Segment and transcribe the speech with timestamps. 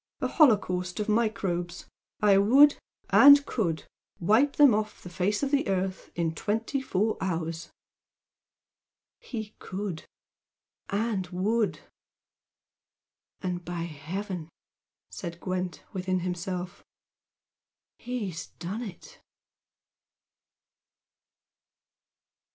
[0.19, 1.85] A holocaust of microbes!
[2.21, 2.75] I would
[3.11, 3.85] and could
[4.19, 7.69] wipe them off the face of the earth in twenty four hours!"
[9.19, 10.05] He could
[10.89, 11.81] and would!
[13.41, 14.49] "And by Heaven,"
[15.11, 16.83] said Gwent, within himself
[17.99, 19.21] "He's done it!"